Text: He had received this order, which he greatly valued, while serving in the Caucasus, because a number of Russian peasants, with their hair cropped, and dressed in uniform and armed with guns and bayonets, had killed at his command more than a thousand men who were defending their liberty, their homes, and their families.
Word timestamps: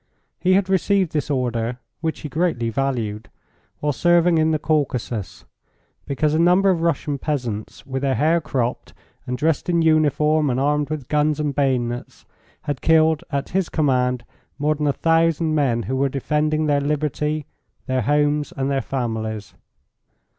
He 0.39 0.53
had 0.53 0.67
received 0.67 1.11
this 1.11 1.29
order, 1.29 1.77
which 1.99 2.21
he 2.21 2.27
greatly 2.27 2.71
valued, 2.71 3.29
while 3.81 3.93
serving 3.93 4.39
in 4.39 4.49
the 4.49 4.57
Caucasus, 4.57 5.45
because 6.07 6.33
a 6.33 6.39
number 6.39 6.71
of 6.71 6.81
Russian 6.81 7.19
peasants, 7.19 7.85
with 7.85 8.01
their 8.01 8.15
hair 8.15 8.41
cropped, 8.41 8.95
and 9.27 9.37
dressed 9.37 9.69
in 9.69 9.83
uniform 9.83 10.49
and 10.49 10.59
armed 10.59 10.89
with 10.89 11.07
guns 11.07 11.39
and 11.39 11.53
bayonets, 11.53 12.25
had 12.63 12.81
killed 12.81 13.23
at 13.29 13.49
his 13.49 13.69
command 13.69 14.25
more 14.57 14.73
than 14.73 14.87
a 14.87 14.91
thousand 14.91 15.53
men 15.53 15.83
who 15.83 15.95
were 15.95 16.09
defending 16.09 16.65
their 16.65 16.81
liberty, 16.81 17.45
their 17.85 18.01
homes, 18.01 18.51
and 18.57 18.71
their 18.71 18.81
families. 18.81 19.53